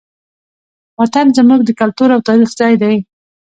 [0.99, 2.95] وطن زموږ د کلتور او تاریخ ځای دی.